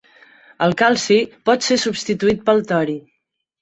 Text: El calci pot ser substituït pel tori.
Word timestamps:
El 0.67 0.73
calci 0.79 1.19
pot 1.51 1.69
ser 1.69 1.79
substituït 1.85 2.45
pel 2.51 2.69
tori. 2.77 3.03